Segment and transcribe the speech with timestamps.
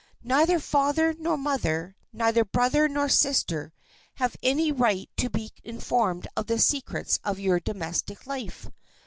[0.23, 3.71] Neither father nor mother, neither brother nor sister,
[4.15, 8.71] have any right to be informed of the secrets of your domestic life.